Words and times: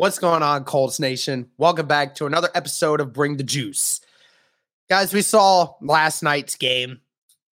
What's 0.00 0.18
going 0.18 0.42
on, 0.42 0.64
Colts 0.64 0.98
Nation? 0.98 1.50
Welcome 1.58 1.86
back 1.86 2.14
to 2.14 2.24
another 2.24 2.48
episode 2.54 3.02
of 3.02 3.12
Bring 3.12 3.36
the 3.36 3.42
Juice. 3.42 4.00
Guys, 4.88 5.12
we 5.12 5.20
saw 5.20 5.74
last 5.82 6.22
night's 6.22 6.56
game, 6.56 7.02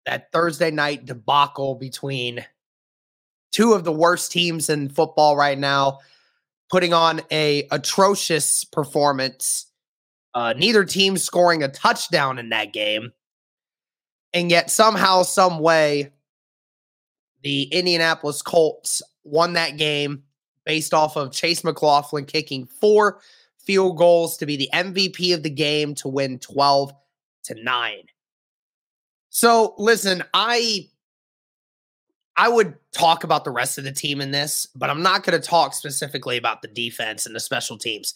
that 0.06 0.32
Thursday 0.32 0.72
night 0.72 1.06
debacle 1.06 1.76
between 1.76 2.46
two 3.52 3.74
of 3.74 3.84
the 3.84 3.92
worst 3.92 4.32
teams 4.32 4.70
in 4.70 4.88
football 4.88 5.36
right 5.36 5.60
now, 5.60 6.00
putting 6.70 6.94
on 6.94 7.20
a 7.32 7.68
atrocious 7.70 8.64
performance. 8.64 9.66
Uh, 10.34 10.54
neither 10.56 10.86
team 10.86 11.18
scoring 11.18 11.64
a 11.64 11.68
touchdown 11.68 12.40
in 12.40 12.48
that 12.52 12.72
game. 12.72 13.12
And 14.34 14.50
yet 14.50 14.72
somehow, 14.72 15.24
some 15.24 15.60
way, 15.60 16.14
the 17.44 17.64
Indianapolis 17.64 18.42
Colts 18.42 19.02
won 19.26 19.52
that 19.52 19.76
game 19.76 20.24
based 20.68 20.94
off 20.94 21.16
of 21.16 21.32
Chase 21.32 21.64
McLaughlin 21.64 22.26
kicking 22.26 22.66
four 22.66 23.20
field 23.58 23.98
goals 23.98 24.38
to 24.38 24.46
be 24.46 24.58
the 24.58 24.70
MVP 24.74 25.34
of 25.34 25.42
the 25.42 25.50
game 25.50 25.96
to 25.96 26.08
win 26.08 26.38
12 26.40 26.94
to 27.46 27.64
9. 27.64 27.94
So, 29.30 29.74
listen, 29.78 30.24
I 30.34 30.90
I 32.36 32.50
would 32.50 32.76
talk 32.92 33.24
about 33.24 33.46
the 33.46 33.52
rest 33.52 33.80
of 33.80 33.84
the 33.84 33.92
team 33.92 34.22
in 34.22 34.30
this, 34.30 34.68
but 34.76 34.90
I'm 34.92 35.02
not 35.02 35.24
going 35.24 35.40
to 35.40 35.48
talk 35.48 35.74
specifically 35.74 36.38
about 36.38 36.62
the 36.62 36.68
defense 36.68 37.26
and 37.26 37.36
the 37.36 37.40
special 37.40 37.78
teams. 37.78 38.14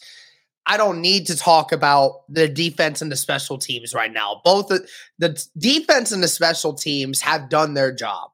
I 0.66 0.76
don't 0.76 1.00
need 1.00 1.26
to 1.26 1.36
talk 1.36 1.72
about 1.72 2.22
the 2.28 2.46
defense 2.46 3.02
and 3.02 3.10
the 3.10 3.16
special 3.16 3.58
teams 3.58 3.94
right 3.94 4.12
now. 4.12 4.40
Both 4.44 4.68
the, 4.68 4.86
the 5.18 5.44
defense 5.58 6.12
and 6.12 6.22
the 6.22 6.28
special 6.28 6.72
teams 6.72 7.20
have 7.22 7.48
done 7.48 7.74
their 7.74 7.92
job 7.92 8.30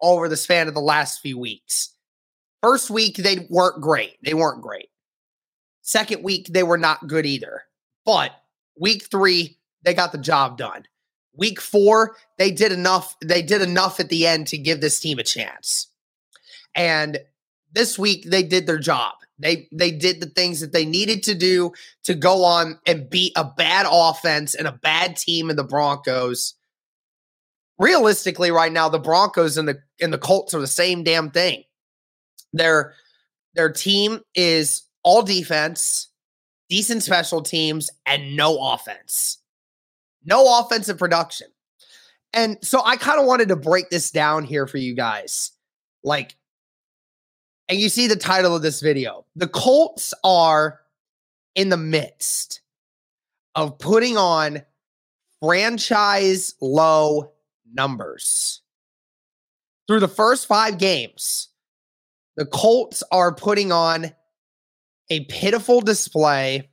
over 0.00 0.26
the 0.26 0.38
span 0.38 0.68
of 0.68 0.74
the 0.74 0.80
last 0.80 1.20
few 1.20 1.38
weeks. 1.38 1.90
First 2.62 2.90
week, 2.90 3.16
they 3.16 3.46
weren't 3.50 3.80
great. 3.80 4.16
They 4.22 4.34
weren't 4.34 4.62
great. 4.62 4.88
Second 5.82 6.22
week, 6.22 6.46
they 6.48 6.62
were 6.62 6.78
not 6.78 7.08
good 7.08 7.26
either. 7.26 7.62
But 8.04 8.32
week 8.78 9.04
three, 9.10 9.58
they 9.82 9.94
got 9.94 10.12
the 10.12 10.18
job 10.18 10.58
done. 10.58 10.84
Week 11.34 11.60
four, 11.60 12.16
they 12.38 12.50
did 12.50 12.72
enough. 12.72 13.16
They 13.24 13.42
did 13.42 13.62
enough 13.62 13.98
at 13.98 14.08
the 14.08 14.26
end 14.26 14.46
to 14.48 14.58
give 14.58 14.80
this 14.80 15.00
team 15.00 15.18
a 15.18 15.24
chance. 15.24 15.88
And 16.74 17.18
this 17.72 17.98
week, 17.98 18.24
they 18.24 18.42
did 18.42 18.66
their 18.66 18.78
job. 18.78 19.14
They 19.38 19.68
they 19.72 19.90
did 19.90 20.20
the 20.20 20.26
things 20.26 20.60
that 20.60 20.72
they 20.72 20.84
needed 20.84 21.24
to 21.24 21.34
do 21.34 21.72
to 22.04 22.14
go 22.14 22.44
on 22.44 22.78
and 22.86 23.10
beat 23.10 23.32
a 23.34 23.44
bad 23.44 23.86
offense 23.90 24.54
and 24.54 24.68
a 24.68 24.72
bad 24.72 25.16
team 25.16 25.50
in 25.50 25.56
the 25.56 25.64
Broncos. 25.64 26.54
Realistically, 27.78 28.52
right 28.52 28.70
now, 28.70 28.88
the 28.88 29.00
Broncos 29.00 29.56
and 29.56 29.66
the 29.66 29.80
and 30.00 30.12
the 30.12 30.18
Colts 30.18 30.54
are 30.54 30.60
the 30.60 30.66
same 30.66 31.02
damn 31.02 31.30
thing. 31.30 31.64
Their 32.52 32.94
their 33.54 33.70
team 33.70 34.20
is 34.34 34.82
all 35.02 35.22
defense, 35.22 36.08
decent 36.68 37.02
special 37.02 37.42
teams, 37.42 37.90
and 38.06 38.36
no 38.36 38.72
offense. 38.72 39.38
No 40.24 40.60
offensive 40.60 40.98
production. 40.98 41.48
And 42.32 42.56
so 42.62 42.80
I 42.84 42.96
kind 42.96 43.20
of 43.20 43.26
wanted 43.26 43.48
to 43.48 43.56
break 43.56 43.90
this 43.90 44.10
down 44.10 44.44
here 44.44 44.66
for 44.66 44.78
you 44.78 44.94
guys. 44.94 45.52
Like, 46.02 46.36
and 47.68 47.78
you 47.78 47.88
see 47.88 48.06
the 48.06 48.16
title 48.16 48.56
of 48.56 48.62
this 48.62 48.80
video. 48.80 49.26
The 49.36 49.48
Colts 49.48 50.14
are 50.24 50.80
in 51.54 51.68
the 51.68 51.76
midst 51.76 52.60
of 53.54 53.78
putting 53.78 54.16
on 54.16 54.62
franchise 55.40 56.54
low 56.60 57.32
numbers. 57.72 58.62
Through 59.86 60.00
the 60.00 60.08
first 60.08 60.46
five 60.46 60.78
games, 60.78 61.48
the 62.36 62.46
Colts 62.46 63.02
are 63.12 63.34
putting 63.34 63.72
on 63.72 64.12
a 65.10 65.24
pitiful 65.24 65.80
display 65.80 66.70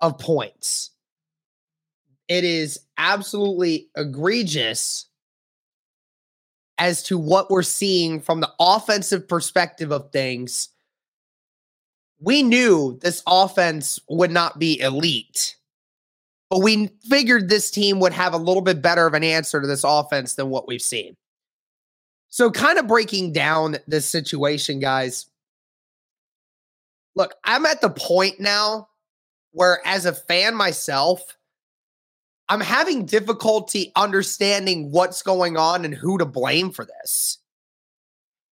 of 0.00 0.18
points. 0.18 0.90
It 2.28 2.44
is 2.44 2.80
absolutely 2.96 3.88
egregious 3.96 5.06
as 6.78 7.02
to 7.04 7.18
what 7.18 7.50
we're 7.50 7.62
seeing 7.62 8.20
from 8.20 8.40
the 8.40 8.52
offensive 8.58 9.28
perspective 9.28 9.92
of 9.92 10.10
things. 10.10 10.70
We 12.20 12.42
knew 12.42 12.98
this 13.02 13.22
offense 13.26 14.00
would 14.08 14.30
not 14.30 14.58
be 14.58 14.80
elite, 14.80 15.56
but 16.48 16.62
we 16.62 16.90
figured 17.08 17.48
this 17.48 17.70
team 17.70 18.00
would 18.00 18.12
have 18.12 18.32
a 18.34 18.38
little 18.38 18.62
bit 18.62 18.80
better 18.80 19.06
of 19.06 19.14
an 19.14 19.24
answer 19.24 19.60
to 19.60 19.66
this 19.66 19.84
offense 19.84 20.34
than 20.34 20.48
what 20.48 20.66
we've 20.66 20.82
seen. 20.82 21.16
So, 22.34 22.50
kind 22.50 22.80
of 22.80 22.88
breaking 22.88 23.32
down 23.32 23.76
this 23.86 24.10
situation, 24.10 24.80
guys. 24.80 25.26
Look, 27.14 27.32
I'm 27.44 27.64
at 27.64 27.80
the 27.80 27.90
point 27.90 28.40
now 28.40 28.88
where, 29.52 29.80
as 29.86 30.04
a 30.04 30.12
fan 30.12 30.56
myself, 30.56 31.20
I'm 32.48 32.60
having 32.60 33.06
difficulty 33.06 33.92
understanding 33.94 34.90
what's 34.90 35.22
going 35.22 35.56
on 35.56 35.84
and 35.84 35.94
who 35.94 36.18
to 36.18 36.26
blame 36.26 36.72
for 36.72 36.84
this. 36.84 37.38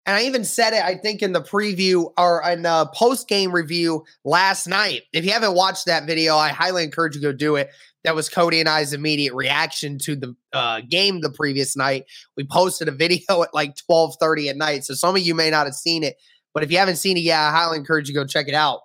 And 0.06 0.14
I 0.14 0.22
even 0.26 0.44
said 0.44 0.74
it, 0.74 0.84
I 0.84 0.94
think, 0.94 1.20
in 1.20 1.32
the 1.32 1.42
preview 1.42 2.12
or 2.16 2.40
in 2.48 2.62
the 2.62 2.88
post 2.94 3.26
game 3.26 3.50
review 3.50 4.04
last 4.24 4.68
night. 4.68 5.02
If 5.12 5.24
you 5.24 5.32
haven't 5.32 5.54
watched 5.54 5.86
that 5.86 6.06
video, 6.06 6.36
I 6.36 6.50
highly 6.50 6.84
encourage 6.84 7.16
you 7.16 7.20
to 7.22 7.32
go 7.32 7.36
do 7.36 7.56
it 7.56 7.70
that 8.04 8.14
was 8.14 8.28
Cody 8.28 8.60
and 8.60 8.68
I's 8.68 8.92
immediate 8.92 9.34
reaction 9.34 9.98
to 10.00 10.16
the 10.16 10.36
uh, 10.52 10.80
game 10.88 11.20
the 11.20 11.30
previous 11.30 11.76
night. 11.76 12.04
We 12.36 12.44
posted 12.44 12.88
a 12.88 12.92
video 12.92 13.42
at 13.42 13.54
like 13.54 13.76
12:30 13.90 14.50
at 14.50 14.56
night. 14.56 14.84
So 14.84 14.94
some 14.94 15.16
of 15.16 15.22
you 15.22 15.34
may 15.34 15.50
not 15.50 15.66
have 15.66 15.74
seen 15.74 16.02
it, 16.02 16.16
but 16.54 16.62
if 16.62 16.70
you 16.70 16.78
haven't 16.78 16.96
seen 16.96 17.16
it, 17.16 17.20
yeah, 17.20 17.48
I 17.48 17.50
highly 17.50 17.78
encourage 17.78 18.08
you 18.08 18.14
to 18.14 18.20
go 18.20 18.26
check 18.26 18.48
it 18.48 18.54
out. 18.54 18.80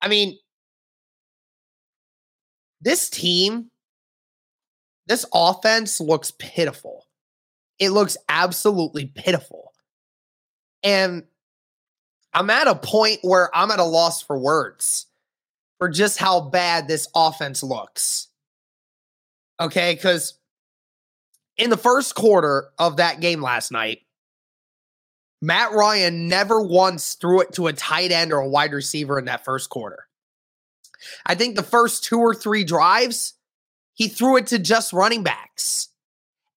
I 0.00 0.08
mean, 0.08 0.38
this 2.80 3.08
team, 3.08 3.70
this 5.06 5.24
offense 5.32 6.00
looks 6.00 6.32
pitiful. 6.32 7.06
It 7.78 7.90
looks 7.90 8.16
absolutely 8.28 9.06
pitiful. 9.06 9.72
And 10.82 11.24
I'm 12.34 12.50
at 12.50 12.66
a 12.66 12.74
point 12.74 13.20
where 13.22 13.54
I'm 13.54 13.70
at 13.70 13.78
a 13.78 13.84
loss 13.84 14.22
for 14.22 14.38
words 14.38 15.06
for 15.82 15.88
just 15.88 16.16
how 16.16 16.40
bad 16.40 16.86
this 16.86 17.08
offense 17.12 17.60
looks. 17.60 18.28
Okay, 19.58 19.96
because 19.96 20.34
in 21.56 21.70
the 21.70 21.76
first 21.76 22.14
quarter 22.14 22.68
of 22.78 22.98
that 22.98 23.18
game 23.18 23.42
last 23.42 23.72
night, 23.72 24.02
Matt 25.40 25.72
Ryan 25.72 26.28
never 26.28 26.62
once 26.62 27.14
threw 27.14 27.40
it 27.40 27.54
to 27.54 27.66
a 27.66 27.72
tight 27.72 28.12
end 28.12 28.32
or 28.32 28.38
a 28.38 28.48
wide 28.48 28.72
receiver 28.72 29.18
in 29.18 29.24
that 29.24 29.44
first 29.44 29.70
quarter. 29.70 30.06
I 31.26 31.34
think 31.34 31.56
the 31.56 31.64
first 31.64 32.04
two 32.04 32.20
or 32.20 32.32
three 32.32 32.62
drives, 32.62 33.34
he 33.92 34.06
threw 34.06 34.36
it 34.36 34.46
to 34.46 34.60
just 34.60 34.92
running 34.92 35.24
backs. 35.24 35.88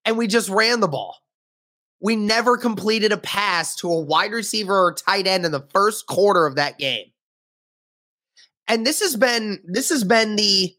and 0.04 0.16
we 0.16 0.28
just 0.28 0.48
ran 0.48 0.78
the 0.78 0.86
ball. 0.86 1.16
We 1.98 2.14
never 2.14 2.56
completed 2.56 3.10
a 3.10 3.16
pass 3.16 3.74
to 3.78 3.90
a 3.90 4.00
wide 4.00 4.30
receiver 4.30 4.84
or 4.84 4.94
tight 4.94 5.26
end 5.26 5.44
in 5.44 5.50
the 5.50 5.66
first 5.74 6.06
quarter 6.06 6.46
of 6.46 6.54
that 6.54 6.78
game. 6.78 7.06
And 8.68 8.86
this 8.86 9.00
has 9.00 9.16
been 9.16 9.60
this 9.64 9.90
has 9.90 10.04
been 10.04 10.36
the 10.36 10.74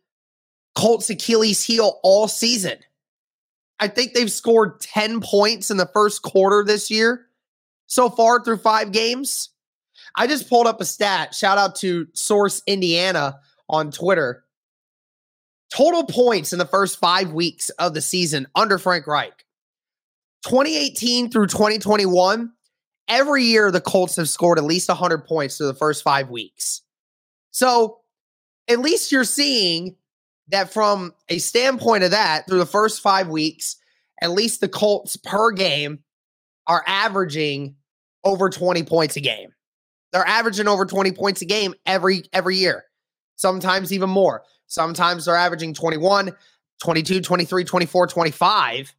Colts 0.75 1.09
Achilles 1.09 1.63
heel 1.63 1.99
all 2.03 2.27
season. 2.27 2.77
I 3.79 3.87
think 3.87 4.13
they've 4.13 4.31
scored 4.31 4.79
10 4.81 5.21
points 5.21 5.69
in 5.69 5.77
the 5.77 5.89
first 5.93 6.23
quarter 6.23 6.63
this 6.63 6.89
year 6.89 7.27
so 7.85 8.09
far 8.09 8.43
through 8.43 8.57
5 8.57 8.91
games. 8.91 9.49
I 10.15 10.27
just 10.27 10.49
pulled 10.49 10.67
up 10.67 10.81
a 10.81 10.85
stat. 10.85 11.35
Shout 11.35 11.57
out 11.57 11.75
to 11.77 12.07
Source 12.13 12.61
Indiana 12.65 13.39
on 13.69 13.91
Twitter. 13.91 14.43
Total 15.69 16.03
points 16.03 16.53
in 16.53 16.59
the 16.59 16.65
first 16.65 16.99
5 16.99 17.33
weeks 17.33 17.69
of 17.71 17.93
the 17.93 18.01
season 18.01 18.47
under 18.55 18.77
Frank 18.77 19.05
Reich. 19.05 19.45
2018 20.45 21.29
through 21.29 21.47
2021, 21.47 22.51
every 23.07 23.43
year 23.43 23.69
the 23.69 23.81
Colts 23.81 24.15
have 24.15 24.29
scored 24.29 24.57
at 24.57 24.63
least 24.63 24.89
100 24.89 25.25
points 25.25 25.57
through 25.57 25.67
the 25.67 25.73
first 25.73 26.03
5 26.03 26.29
weeks. 26.29 26.81
So, 27.57 28.01
at 28.67 28.77
least 28.77 29.11
you're 29.11 29.23
seeing 29.23 29.95
that 30.49 30.71
from 30.71 31.11
a 31.27 31.39
standpoint 31.39 32.03
of 32.03 32.11
that, 32.11 32.45
through 32.45 32.59
the 32.59 32.67
first 32.67 33.01
five 33.01 33.29
weeks, 33.29 33.77
at 34.21 34.29
least 34.29 34.61
the 34.61 34.69
Colts 34.69 35.17
per 35.17 35.49
game 35.49 36.03
are 36.67 36.83
averaging 36.85 37.75
over 38.23 38.51
20 38.51 38.83
points 38.83 39.15
a 39.15 39.21
game. 39.21 39.55
They're 40.13 40.27
averaging 40.27 40.67
over 40.67 40.85
20 40.85 41.13
points 41.13 41.41
a 41.41 41.45
game 41.45 41.73
every 41.87 42.25
every 42.31 42.57
year. 42.57 42.83
Sometimes 43.37 43.91
even 43.91 44.11
more. 44.11 44.43
Sometimes 44.67 45.25
they're 45.25 45.35
averaging 45.35 45.73
21, 45.73 46.35
22, 46.83 47.21
23, 47.21 47.63
24, 47.63 48.07
25, 48.07 48.95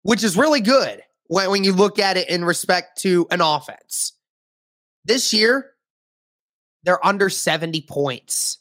which 0.00 0.24
is 0.24 0.34
really 0.34 0.62
good 0.62 1.02
when, 1.26 1.50
when 1.50 1.62
you 1.62 1.74
look 1.74 1.98
at 1.98 2.16
it 2.16 2.30
in 2.30 2.42
respect 2.42 3.02
to 3.02 3.26
an 3.30 3.42
offense. 3.42 4.14
This 5.04 5.34
year, 5.34 5.73
they're 6.84 7.04
under 7.04 7.28
70 7.28 7.82
points. 7.82 8.58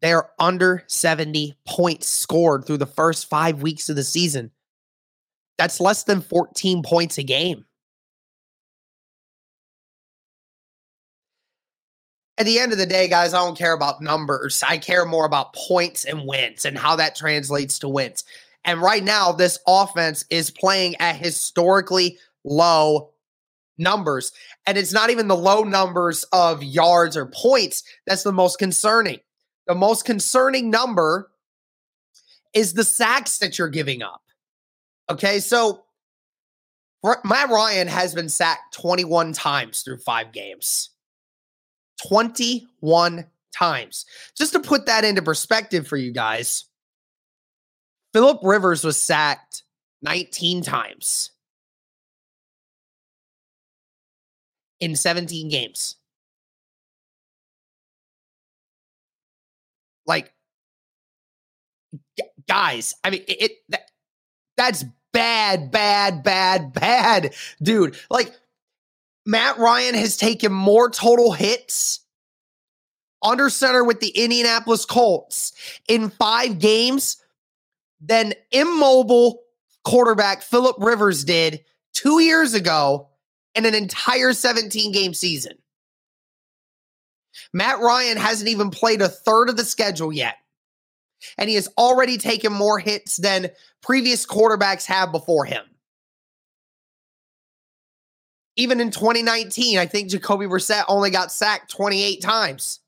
They 0.00 0.12
are 0.12 0.30
under 0.38 0.84
70 0.86 1.56
points 1.66 2.08
scored 2.08 2.64
through 2.64 2.78
the 2.78 2.86
first 2.86 3.28
five 3.28 3.62
weeks 3.62 3.88
of 3.88 3.96
the 3.96 4.04
season. 4.04 4.52
That's 5.58 5.80
less 5.80 6.04
than 6.04 6.20
14 6.20 6.84
points 6.84 7.18
a 7.18 7.24
game. 7.24 7.64
At 12.38 12.46
the 12.46 12.60
end 12.60 12.70
of 12.70 12.78
the 12.78 12.86
day, 12.86 13.08
guys, 13.08 13.34
I 13.34 13.38
don't 13.38 13.58
care 13.58 13.72
about 13.72 14.00
numbers. 14.00 14.62
I 14.66 14.78
care 14.78 15.04
more 15.04 15.26
about 15.26 15.54
points 15.54 16.04
and 16.04 16.24
wins 16.24 16.64
and 16.64 16.78
how 16.78 16.94
that 16.94 17.16
translates 17.16 17.80
to 17.80 17.88
wins. 17.88 18.22
And 18.64 18.80
right 18.80 19.02
now, 19.02 19.32
this 19.32 19.58
offense 19.66 20.24
is 20.30 20.48
playing 20.48 20.94
at 21.00 21.16
historically 21.16 22.18
low 22.44 23.10
numbers. 23.78 24.32
And 24.66 24.76
it's 24.76 24.92
not 24.92 25.10
even 25.10 25.28
the 25.28 25.36
low 25.36 25.62
numbers 25.62 26.24
of 26.32 26.62
yards 26.62 27.16
or 27.16 27.26
points 27.26 27.82
that's 28.06 28.22
the 28.22 28.32
most 28.32 28.58
concerning. 28.58 29.20
The 29.66 29.74
most 29.74 30.04
concerning 30.04 30.70
number 30.70 31.30
is 32.54 32.74
the 32.74 32.84
sacks 32.84 33.38
that 33.38 33.58
you're 33.58 33.68
giving 33.68 34.02
up. 34.02 34.22
Okay, 35.10 35.40
so 35.40 35.84
Matt 37.02 37.50
Ryan 37.50 37.88
has 37.88 38.14
been 38.14 38.28
sacked 38.28 38.74
21 38.74 39.32
times 39.32 39.82
through 39.82 39.98
five 39.98 40.32
games. 40.32 40.90
21 42.06 43.26
times. 43.54 44.04
Just 44.36 44.52
to 44.52 44.60
put 44.60 44.86
that 44.86 45.04
into 45.04 45.22
perspective 45.22 45.86
for 45.86 45.96
you 45.96 46.12
guys, 46.12 46.64
Philip 48.12 48.40
Rivers 48.42 48.84
was 48.84 49.00
sacked 49.00 49.62
19 50.02 50.62
times 50.62 51.30
in 54.80 54.96
17 54.96 55.48
games. 55.48 55.96
Like, 60.06 60.32
guys, 62.48 62.94
I 63.04 63.10
mean, 63.10 63.22
it, 63.28 63.42
it 63.42 63.52
that, 63.68 63.90
that's 64.56 64.84
bad, 65.12 65.70
bad, 65.70 66.22
bad, 66.22 66.72
bad, 66.74 67.34
dude. 67.62 67.96
Like, 68.10 68.32
Matt 69.26 69.58
Ryan 69.58 69.94
has 69.94 70.16
taken 70.16 70.52
more 70.52 70.90
total 70.90 71.32
hits 71.32 72.00
under 73.22 73.50
center 73.50 73.84
with 73.84 74.00
the 74.00 74.08
Indianapolis 74.08 74.84
Colts 74.84 75.52
in 75.88 76.08
five 76.08 76.58
games 76.58 77.22
than 78.00 78.32
immobile 78.50 79.42
quarterback 79.84 80.42
Philip 80.42 80.76
Rivers 80.78 81.24
did 81.24 81.64
two 81.92 82.20
years 82.20 82.54
ago 82.54 83.08
in 83.58 83.74
an 83.74 83.74
entire 83.74 84.32
17 84.32 84.92
game 84.92 85.14
season. 85.14 85.58
Matt 87.52 87.80
Ryan 87.80 88.16
hasn't 88.16 88.50
even 88.50 88.70
played 88.70 89.02
a 89.02 89.08
third 89.08 89.48
of 89.48 89.56
the 89.56 89.64
schedule 89.64 90.12
yet. 90.12 90.36
And 91.36 91.48
he 91.48 91.56
has 91.56 91.68
already 91.76 92.16
taken 92.16 92.52
more 92.52 92.78
hits 92.78 93.16
than 93.16 93.50
previous 93.82 94.24
quarterbacks 94.26 94.86
have 94.86 95.10
before 95.12 95.44
him. 95.44 95.64
Even 98.56 98.80
in 98.80 98.90
2019, 98.90 99.78
I 99.78 99.86
think 99.86 100.10
Jacoby 100.10 100.46
Brissett 100.46 100.84
only 100.88 101.10
got 101.10 101.32
sacked 101.32 101.70
28 101.70 102.20
times. 102.20 102.80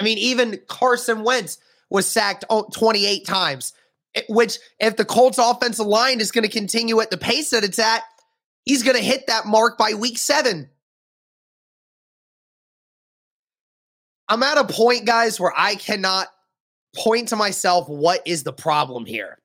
I 0.00 0.04
mean, 0.04 0.18
even 0.18 0.60
Carson 0.66 1.22
Wentz 1.22 1.58
was 1.90 2.06
sacked 2.06 2.44
28 2.48 3.26
times, 3.26 3.72
eh, 4.14 4.22
which, 4.28 4.58
if 4.78 4.96
the 4.96 5.04
Colts 5.04 5.38
offensive 5.38 5.86
line 5.86 6.20
is 6.20 6.32
going 6.32 6.44
to 6.44 6.50
continue 6.50 7.00
at 7.00 7.10
the 7.10 7.18
pace 7.18 7.50
that 7.50 7.64
it's 7.64 7.78
at, 7.78 8.02
he's 8.70 8.84
going 8.84 8.96
to 8.96 9.02
hit 9.02 9.26
that 9.26 9.46
mark 9.46 9.76
by 9.76 9.94
week 9.94 10.16
seven. 10.16 10.68
I'm 14.28 14.44
at 14.44 14.58
a 14.58 14.64
point, 14.64 15.06
guys, 15.06 15.40
where 15.40 15.52
I 15.56 15.74
cannot 15.74 16.28
point 16.94 17.28
to 17.28 17.36
myself 17.36 17.88
what 17.88 18.22
is 18.24 18.44
the 18.44 18.52
problem 18.52 19.06
here. 19.06 19.38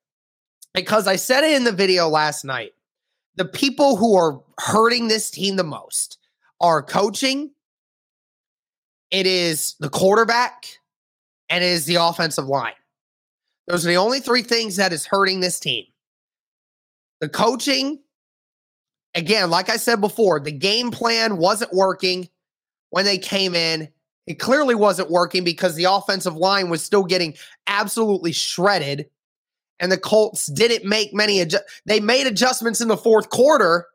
Because 0.75 1.07
I 1.07 1.16
said 1.16 1.44
it 1.44 1.54
in 1.54 1.63
the 1.63 1.72
video 1.72 2.07
last 2.07 2.45
night. 2.45 2.74
The 3.36 3.45
people 3.45 3.95
who 3.95 4.16
are 4.16 4.44
hurting 4.60 5.07
this 5.07 5.31
team 5.31 5.56
the 5.56 5.63
most 5.63 6.19
are 6.62 6.83
coaching, 6.83 7.50
it 9.10 9.25
is 9.25 9.75
the 9.80 9.89
quarterback, 9.89 10.68
and 11.50 11.63
it 11.63 11.68
is 11.68 11.86
the 11.86 11.95
offensive 11.95 12.45
line. 12.45 12.74
Those 13.66 13.88
are 13.88 13.89
the 13.89 13.98
only 13.98 14.19
three 14.19 14.44
things 14.44 14.75
that 14.75 14.94
is 14.94 15.07
hurting 15.07 15.39
this 15.39 15.60
team. 15.60 15.86
The 17.21 17.30
coaching, 17.30 18.02
again, 19.16 19.50
like 19.50 19.69
I 19.69 19.78
said 19.78 20.02
before, 20.02 20.40
the 20.40 20.52
game 20.52 20.92
plan 20.92 21.38
wasn't 21.38 21.74
working 21.74 22.30
when 22.90 23.06
they 23.06 23.18
came 23.18 23.56
in. 23.56 23.90
It 24.28 24.36
clearly 24.36 24.76
wasn't 24.76 25.10
working 25.10 25.44
because 25.44 25.76
the 25.76 25.86
offensive 25.86 26.36
line 26.36 26.69
was 26.69 26.84
still 26.84 27.04
getting 27.04 27.36
absolutely 27.68 28.31
shredded. 28.31 29.10
And 29.80 29.92
the 29.92 29.98
Colts 29.98 30.48
didn't 30.48 30.88
make 30.88 31.14
many 31.14 31.40
adju- 31.40 31.60
they 31.86 32.00
made 32.00 32.28
adjustments 32.28 32.81
in 32.81 32.88
the 32.88 32.98
fourth 32.98 33.30
quarter, 33.30 33.88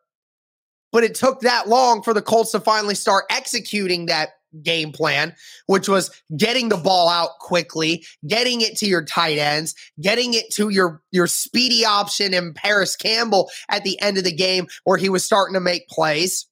but 0.93 1.05
it 1.05 1.15
took 1.15 1.41
that 1.41 1.69
long 1.69 2.03
for 2.03 2.13
the 2.13 2.23
Colts 2.23 2.53
to 2.53 2.61
finally 2.61 2.95
start 2.95 3.25
executing 3.31 4.07
that 4.07 4.40
game 4.63 4.93
plan, 4.93 5.35
which 5.67 5.89
was 5.89 6.11
getting 6.37 6.69
the 6.69 6.77
ball 6.77 7.09
out 7.09 7.39
quickly, 7.41 8.05
getting 8.27 8.61
it 8.61 8.77
to 8.79 8.87
your 8.87 9.05
tight 9.05 9.39
ends, 9.39 9.75
getting 10.01 10.35
it 10.35 10.51
to 10.53 10.69
your 10.69 11.03
your 11.11 11.27
speedy 11.27 11.85
option 11.85 12.35
in 12.35 12.55
Parris 12.55 12.97
Campbell 12.97 13.51
at 13.69 13.85
the 13.85 14.01
end 14.01 14.19
of 14.19 14.25
the 14.25 14.35
game 14.35 14.67
where 14.85 14.99
he 14.99 15.09
was 15.09 15.25
starting 15.25 15.55
to 15.55 15.61
make 15.61 15.89
plays. 15.89 16.47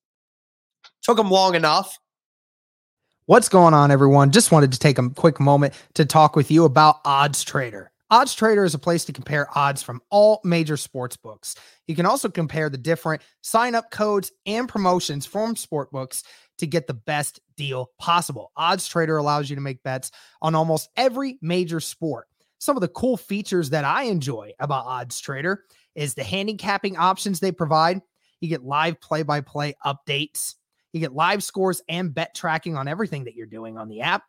Took 1.02 1.19
him 1.19 1.31
long 1.31 1.55
enough. 1.55 1.99
What's 3.26 3.50
going 3.50 3.75
on, 3.75 3.90
everyone? 3.90 4.31
Just 4.31 4.52
wanted 4.52 4.73
to 4.73 4.78
take 4.78 4.99
a 4.99 5.11
quick 5.11 5.38
moment 5.38 5.75
to 5.95 6.07
talk 6.07 6.35
with 6.35 6.50
you 6.50 6.64
about 6.64 6.97
Odds 7.05 7.45
Trader. 7.45 7.90
Odds 8.11 8.35
Trader 8.35 8.65
is 8.65 8.75
a 8.75 8.79
place 8.79 9.05
to 9.05 9.12
compare 9.12 9.49
odds 9.55 9.83
from 9.83 10.00
all 10.11 10.41
major 10.43 10.79
sports 10.79 11.17
books. 11.17 11.55
You 11.87 11.95
can 11.95 12.07
also 12.07 12.31
compare 12.31 12.71
the 12.71 12.79
different 12.79 13.23
sign 13.43 13.75
up 13.75 13.91
codes 13.91 14.33
and 14.47 14.69
promotions 14.69 15.27
from 15.27 15.57
sport 15.57 15.91
books 15.93 16.23
to 16.57 16.67
get 16.67 16.87
the 16.87 16.95
best 16.95 17.41
deal 17.57 17.91
possible. 17.99 18.50
Odds 18.57 18.88
Trader 18.88 19.19
allows 19.19 19.50
you 19.50 19.57
to 19.57 19.62
make 19.62 19.83
bets 19.83 20.11
on 20.41 20.55
almost 20.55 20.88
every 20.97 21.38
major 21.43 21.81
sport. 21.81 22.29
Some 22.59 22.77
of 22.77 22.81
the 22.81 22.88
cool 22.88 23.19
features 23.19 23.71
that 23.71 23.85
I 23.85 24.05
enjoy 24.05 24.53
about 24.59 24.87
Odds 24.87 25.21
Trader 25.21 25.65
is 25.95 26.15
the 26.15 26.25
handicapping 26.25 26.97
options 26.97 27.41
they 27.41 27.53
provide. 27.53 28.00
You 28.41 28.49
get 28.49 28.65
live 28.65 29.00
play 29.00 29.23
by 29.23 29.43
play 29.43 29.75
updates 29.85 30.55
you 30.93 31.00
get 31.00 31.15
live 31.15 31.43
scores 31.43 31.83
and 31.88 32.15
bet 32.15 32.35
tracking 32.35 32.77
on 32.77 32.88
everything 32.88 33.25
that 33.25 33.35
you're 33.35 33.47
doing 33.47 33.77
on 33.77 33.88
the 33.88 34.00
app, 34.00 34.25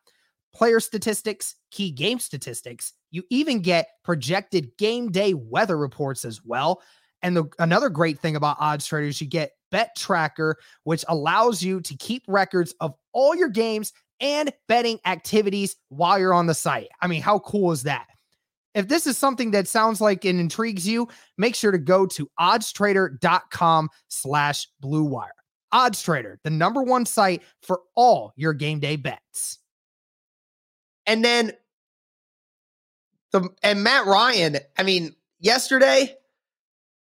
player 0.53 0.79
statistics, 0.79 1.55
key 1.71 1.91
game 1.91 2.19
statistics. 2.19 2.93
You 3.11 3.23
even 3.29 3.61
get 3.61 3.87
projected 4.03 4.77
game 4.77 5.11
day 5.11 5.33
weather 5.33 5.77
reports 5.77 6.25
as 6.25 6.43
well. 6.43 6.81
And 7.21 7.35
the, 7.35 7.45
another 7.59 7.89
great 7.89 8.19
thing 8.19 8.35
about 8.35 8.57
odds 8.59 8.85
traders, 8.85 9.19
you 9.19 9.27
get 9.27 9.51
bet 9.71 9.95
tracker, 9.97 10.57
which 10.83 11.03
allows 11.07 11.61
you 11.61 11.81
to 11.81 11.95
keep 11.97 12.23
records 12.27 12.73
of 12.79 12.93
all 13.13 13.35
your 13.35 13.49
games 13.49 13.93
and 14.19 14.51
betting 14.67 14.99
activities 15.05 15.75
while 15.89 16.19
you're 16.19 16.33
on 16.33 16.47
the 16.47 16.53
site. 16.53 16.89
I 17.01 17.07
mean, 17.07 17.21
how 17.21 17.39
cool 17.39 17.71
is 17.71 17.83
that? 17.83 18.07
If 18.75 18.87
this 18.87 19.07
is 19.07 19.17
something 19.17 19.51
that 19.51 19.67
sounds 19.67 19.99
like 19.99 20.25
it 20.25 20.35
intrigues 20.35 20.87
you, 20.87 21.07
make 21.37 21.55
sure 21.55 21.71
to 21.71 21.77
go 21.77 22.05
to 22.07 22.29
oddstrader.com 22.39 23.89
slash 24.07 24.67
blue 24.79 25.03
wire. 25.03 25.31
Odds 25.71 26.01
Trader, 26.01 26.39
the 26.43 26.49
number 26.49 26.81
one 26.81 27.05
site 27.05 27.43
for 27.61 27.81
all 27.95 28.33
your 28.35 28.53
game 28.53 28.79
day 28.79 28.95
bets. 28.95 29.59
And 31.09 31.25
then 31.25 31.53
the 33.31 33.49
and 33.63 33.83
Matt 33.83 34.05
Ryan, 34.05 34.57
I 34.77 34.83
mean, 34.83 35.15
yesterday, 35.39 36.15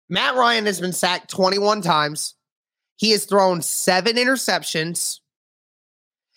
Matt 0.09 0.35
Ryan 0.35 0.65
has 0.65 0.81
been 0.81 0.91
sacked 0.91 1.31
21 1.31 1.81
times. 1.81 2.35
He 2.97 3.11
has 3.11 3.23
thrown 3.23 3.61
seven 3.61 4.17
interceptions 4.17 5.21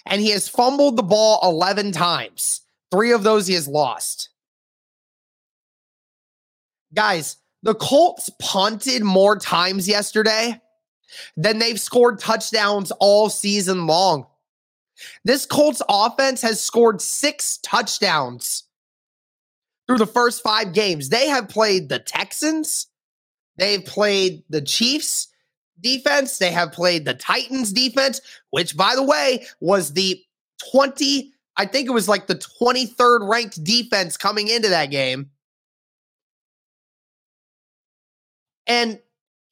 and 0.06 0.20
he 0.20 0.30
has 0.30 0.48
fumbled 0.48 0.96
the 0.96 1.02
ball 1.02 1.40
11 1.42 1.90
times. 1.90 2.60
Three 2.92 3.10
of 3.10 3.24
those 3.24 3.48
he 3.48 3.54
has 3.54 3.66
lost. 3.66 4.28
Guys, 6.94 7.36
the 7.64 7.74
Colts 7.74 8.30
punted 8.40 9.02
more 9.02 9.36
times 9.36 9.88
yesterday 9.88 10.60
than 11.36 11.58
they've 11.58 11.80
scored 11.80 12.20
touchdowns 12.20 12.92
all 12.92 13.28
season 13.28 13.88
long. 13.88 14.28
This 15.24 15.46
Colts 15.46 15.82
offense 15.88 16.42
has 16.42 16.60
scored 16.60 17.00
six 17.00 17.58
touchdowns 17.58 18.64
through 19.86 19.98
the 19.98 20.06
first 20.06 20.42
five 20.42 20.72
games. 20.72 21.08
They 21.08 21.28
have 21.28 21.48
played 21.48 21.88
the 21.88 21.98
Texans, 21.98 22.88
they've 23.56 23.84
played 23.84 24.42
the 24.48 24.62
Chiefs 24.62 25.28
defense, 25.80 26.38
they 26.38 26.50
have 26.50 26.72
played 26.72 27.04
the 27.04 27.14
Titans 27.14 27.72
defense, 27.72 28.20
which, 28.50 28.76
by 28.76 28.94
the 28.94 29.02
way, 29.02 29.46
was 29.60 29.92
the 29.92 30.20
20, 30.72 31.32
I 31.56 31.66
think 31.66 31.88
it 31.88 31.92
was 31.92 32.08
like 32.08 32.26
the 32.26 32.34
23rd 32.34 33.28
ranked 33.28 33.62
defense 33.62 34.16
coming 34.16 34.48
into 34.48 34.68
that 34.68 34.90
game. 34.90 35.30
And 38.66 38.98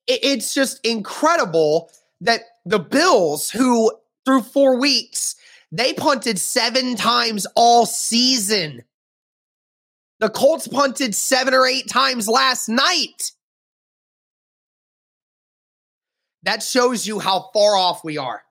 it's 0.06 0.52
just 0.52 0.84
incredible 0.84 1.90
that 2.20 2.42
the 2.66 2.78
Bills, 2.78 3.50
who 3.50 3.92
through 4.24 4.42
four 4.42 4.78
weeks, 4.78 5.36
they 5.72 5.92
punted 5.92 6.38
seven 6.38 6.96
times 6.96 7.46
all 7.56 7.86
season. 7.86 8.82
The 10.20 10.30
Colts 10.30 10.68
punted 10.68 11.14
seven 11.14 11.54
or 11.54 11.66
eight 11.66 11.88
times 11.88 12.28
last 12.28 12.68
night. 12.68 13.32
That 16.44 16.62
shows 16.62 17.06
you 17.06 17.18
how 17.18 17.50
far 17.52 17.76
off 17.76 18.04
we 18.04 18.18
are. 18.18 18.42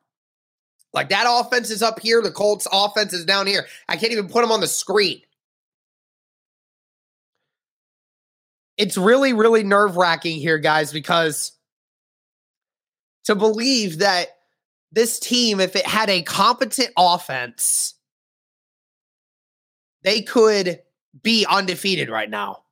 Like 0.94 1.10
that 1.10 1.26
offense 1.28 1.70
is 1.70 1.82
up 1.82 2.00
here, 2.00 2.22
the 2.22 2.32
Colts 2.32 2.68
offense 2.72 3.14
is 3.14 3.26
down 3.26 3.48
here. 3.48 3.66
I 3.88 3.98
can't 3.98 4.12
even 4.12 4.28
put 4.28 4.42
them 4.42 4.52
on 4.52 4.62
the 4.62 4.68
screen. 4.68 5.22
it's 8.78 8.98
really, 8.98 9.34
really 9.34 9.64
nerve 9.64 9.98
wracking 9.98 10.40
here, 10.40 10.58
guys, 10.58 10.92
because 10.92 11.52
to 13.26 13.36
believe 13.36 14.00
that 14.00 14.38
this 14.94 15.20
team, 15.20 15.60
if 15.60 15.76
it 15.76 15.86
had 15.86 16.10
a 16.10 16.22
competent 16.22 16.90
offense, 16.98 17.96
they 20.04 20.22
could 20.22 20.80
be 21.22 21.46
undefeated 21.50 22.10
right 22.10 22.30
now. 22.30 22.64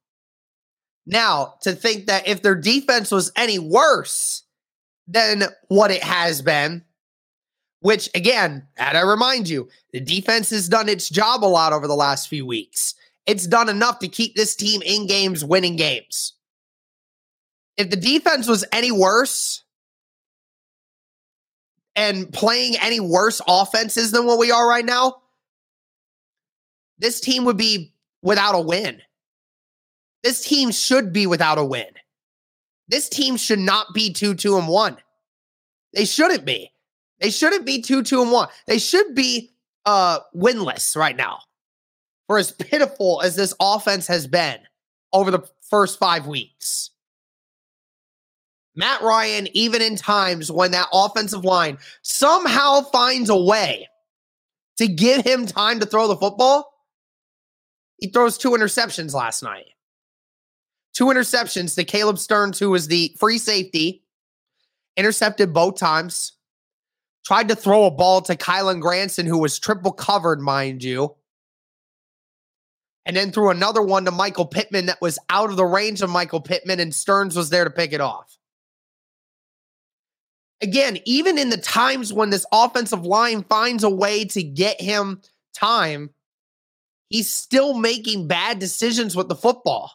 Now, 1.05 1.55
to 1.61 1.73
think 1.73 2.05
that 2.05 2.27
if 2.27 2.41
their 2.41 2.55
defense 2.55 3.11
was 3.11 3.31
any 3.35 3.59
worse 3.59 4.43
than 5.07 5.43
what 5.67 5.91
it 5.91 6.03
has 6.03 6.41
been, 6.41 6.83
which 7.79 8.09
again, 8.13 8.67
and 8.77 8.97
I 8.97 9.01
remind 9.01 9.49
you, 9.49 9.67
the 9.91 9.99
defense 9.99 10.51
has 10.51 10.69
done 10.69 10.87
its 10.87 11.09
job 11.09 11.43
a 11.43 11.47
lot 11.47 11.73
over 11.73 11.87
the 11.87 11.95
last 11.95 12.27
few 12.27 12.45
weeks 12.45 12.95
it's 13.25 13.47
done 13.47 13.69
enough 13.69 13.99
to 13.99 14.07
keep 14.07 14.35
this 14.35 14.55
team 14.55 14.81
in 14.81 15.07
games, 15.07 15.45
winning 15.45 15.75
games. 15.75 16.33
If 17.77 17.89
the 17.89 17.95
defense 17.95 18.47
was 18.47 18.65
any 18.71 18.91
worse 18.91 19.63
and 22.01 22.33
playing 22.33 22.75
any 22.81 22.99
worse 22.99 23.41
offenses 23.47 24.09
than 24.09 24.25
what 24.25 24.39
we 24.39 24.49
are 24.49 24.67
right 24.67 24.83
now, 24.83 25.17
this 26.97 27.19
team 27.21 27.45
would 27.45 27.57
be 27.57 27.93
without 28.23 28.55
a 28.55 28.59
win. 28.59 29.03
This 30.23 30.43
team 30.43 30.71
should 30.71 31.13
be 31.13 31.27
without 31.27 31.59
a 31.59 31.63
win. 31.63 31.89
This 32.87 33.07
team 33.07 33.37
should 33.37 33.59
not 33.59 33.93
be 33.93 34.11
2 34.13 34.33
2 34.33 34.57
and 34.57 34.67
1. 34.67 34.97
They 35.93 36.05
shouldn't 36.05 36.43
be. 36.43 36.71
They 37.19 37.29
shouldn't 37.29 37.67
be 37.67 37.83
2 37.83 38.01
2 38.01 38.23
and 38.23 38.31
1. 38.31 38.47
They 38.65 38.79
should 38.79 39.13
be 39.13 39.51
uh 39.85 40.19
winless 40.35 40.95
right 40.95 41.15
now 41.15 41.39
for 42.27 42.39
as 42.39 42.51
pitiful 42.51 43.21
as 43.23 43.35
this 43.35 43.53
offense 43.59 44.07
has 44.07 44.25
been 44.25 44.57
over 45.13 45.29
the 45.29 45.47
first 45.69 45.99
five 45.99 46.25
weeks. 46.25 46.90
Matt 48.75 49.01
Ryan, 49.01 49.47
even 49.53 49.81
in 49.81 49.95
times 49.95 50.51
when 50.51 50.71
that 50.71 50.87
offensive 50.93 51.43
line 51.43 51.77
somehow 52.01 52.81
finds 52.81 53.29
a 53.29 53.35
way 53.35 53.87
to 54.77 54.87
give 54.87 55.25
him 55.25 55.45
time 55.45 55.79
to 55.79 55.85
throw 55.85 56.07
the 56.07 56.15
football, 56.15 56.71
he 57.97 58.07
throws 58.07 58.37
two 58.37 58.51
interceptions 58.51 59.13
last 59.13 59.43
night. 59.43 59.65
Two 60.93 61.05
interceptions 61.05 61.75
to 61.75 61.83
Caleb 61.83 62.17
Sterns, 62.17 62.59
who 62.59 62.69
was 62.69 62.87
the 62.87 63.15
free 63.19 63.37
safety, 63.37 64.03
intercepted 64.97 65.53
both 65.53 65.77
times. 65.77 66.33
Tried 67.25 67.49
to 67.49 67.55
throw 67.55 67.85
a 67.85 67.91
ball 67.91 68.21
to 68.21 68.35
Kylen 68.35 68.81
Granson, 68.81 69.27
who 69.27 69.37
was 69.37 69.59
triple 69.59 69.91
covered, 69.91 70.41
mind 70.41 70.83
you 70.83 71.15
and 73.05 73.15
then 73.15 73.31
threw 73.31 73.49
another 73.49 73.81
one 73.81 74.05
to 74.05 74.11
Michael 74.11 74.45
Pittman 74.45 74.85
that 74.85 75.01
was 75.01 75.17
out 75.29 75.49
of 75.49 75.55
the 75.55 75.65
range 75.65 76.01
of 76.01 76.09
Michael 76.09 76.41
Pittman, 76.41 76.79
and 76.79 76.93
Sterns 76.93 77.35
was 77.35 77.49
there 77.49 77.63
to 77.63 77.69
pick 77.69 77.93
it 77.93 78.01
off. 78.01 78.37
Again, 80.61 80.99
even 81.05 81.37
in 81.37 81.49
the 81.49 81.57
times 81.57 82.13
when 82.13 82.29
this 82.29 82.45
offensive 82.51 83.05
line 83.05 83.43
finds 83.43 83.83
a 83.83 83.89
way 83.89 84.25
to 84.25 84.43
get 84.43 84.79
him 84.79 85.21
time, 85.53 86.11
he's 87.09 87.33
still 87.33 87.73
making 87.73 88.27
bad 88.27 88.59
decisions 88.59 89.15
with 89.15 89.27
the 89.27 89.35
football. 89.35 89.91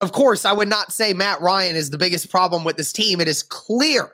Of 0.00 0.12
course, 0.12 0.44
I 0.44 0.52
would 0.52 0.68
not 0.68 0.92
say 0.92 1.12
Matt 1.12 1.40
Ryan 1.40 1.74
is 1.74 1.90
the 1.90 1.98
biggest 1.98 2.30
problem 2.30 2.64
with 2.64 2.76
this 2.76 2.92
team. 2.92 3.20
It 3.20 3.28
is 3.28 3.42
clear 3.42 4.12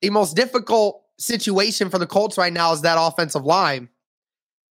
the 0.00 0.10
most 0.10 0.36
difficult 0.36 1.02
situation 1.18 1.90
for 1.90 1.98
the 1.98 2.06
Colts 2.06 2.38
right 2.38 2.52
now 2.52 2.72
is 2.72 2.82
that 2.82 2.98
offensive 3.00 3.44
line. 3.44 3.88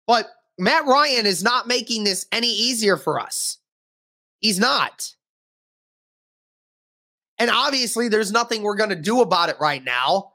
But 0.08 0.28
Matt 0.58 0.86
Ryan 0.86 1.26
is 1.26 1.44
not 1.44 1.68
making 1.68 2.06
this 2.06 2.26
any 2.32 2.48
easier 2.48 2.96
for 2.96 3.20
us. 3.20 3.58
He's 4.40 4.60
not. 4.60 5.14
And 7.40 7.52
obviously, 7.52 8.08
there's 8.08 8.32
nothing 8.32 8.64
we're 8.64 8.76
going 8.76 8.90
to 8.90 8.96
do 8.96 9.22
about 9.22 9.50
it 9.50 9.58
right 9.60 9.84
now. 9.84 10.34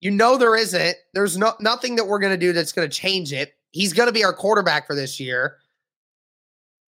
You 0.00 0.10
know 0.10 0.38
there 0.38 0.56
isn't. 0.56 0.96
There's 1.12 1.36
no 1.36 1.54
nothing 1.60 1.96
that 1.96 2.06
we're 2.06 2.20
going 2.20 2.32
to 2.32 2.38
do 2.38 2.52
that's 2.52 2.72
going 2.72 2.88
to 2.88 2.96
change 2.96 3.32
it. 3.32 3.54
He's 3.70 3.92
going 3.92 4.06
to 4.06 4.12
be 4.12 4.24
our 4.24 4.32
quarterback 4.32 4.86
for 4.86 4.94
this 4.94 5.18
year. 5.20 5.56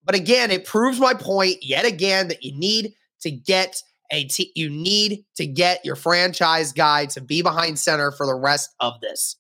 But 0.05 0.15
again, 0.15 0.51
it 0.51 0.65
proves 0.65 0.99
my 0.99 1.15
point 1.15 1.59
yet 1.63 1.85
again 1.85 2.29
that 2.29 2.43
you 2.43 2.57
need 2.57 2.95
to 3.21 3.31
get 3.31 3.83
a 4.11 4.25
t- 4.25 4.53
you 4.55 4.69
need 4.69 5.25
to 5.37 5.47
get 5.47 5.85
your 5.85 5.97
franchise 5.97 6.73
guy 6.73 7.07
to 7.07 7.21
be 7.21 7.43
behind 7.43 7.79
center 7.79 8.11
for 8.13 8.27
the 8.27 8.35
rest 8.35 8.75
of 8.81 9.01
this. 9.01 9.37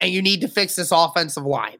And 0.00 0.12
you 0.12 0.22
need 0.22 0.42
to 0.42 0.48
fix 0.48 0.76
this 0.76 0.92
offensive 0.92 1.44
line. 1.44 1.78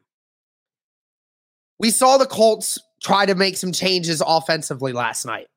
We 1.79 1.91
saw 1.91 2.17
the 2.17 2.25
Colts 2.25 2.79
try 3.03 3.25
to 3.25 3.35
make 3.35 3.55
some 3.55 3.71
changes 3.71 4.23
offensively 4.25 4.93
last 4.93 5.25
night. 5.25 5.47